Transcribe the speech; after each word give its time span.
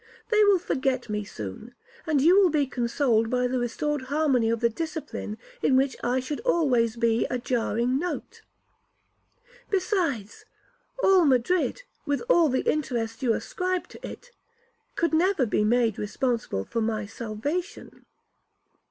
They 0.29 0.43
will 0.45 0.57
forget 0.57 1.09
me 1.09 1.23
soon, 1.23 1.75
and 2.07 2.21
you 2.21 2.35
will 2.41 2.49
be 2.49 2.65
consoled 2.65 3.29
by 3.29 3.45
the 3.45 3.59
restored 3.59 4.01
harmony 4.05 4.49
of 4.49 4.59
the 4.59 4.67
discipline, 4.67 5.37
in 5.61 5.75
which 5.77 5.95
I 6.03 6.19
should 6.19 6.39
always 6.39 6.95
be 6.95 7.27
a 7.29 7.37
jarring 7.37 7.99
note. 7.99 8.41
Besides, 9.69 10.45
all 11.03 11.23
Madrid, 11.25 11.83
with 12.07 12.23
all 12.29 12.49
the 12.49 12.61
interest 12.67 13.21
you 13.21 13.33
ascribe 13.33 13.87
to 13.89 14.03
it, 14.07 14.31
could 14.95 15.13
never 15.13 15.45
be 15.45 15.63
made 15.63 15.99
responsible 15.99 16.65
for 16.65 16.81
my 16.81 17.05
salvation.' 17.05 18.07